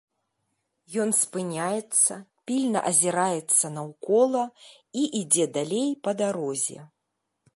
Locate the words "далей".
5.59-5.89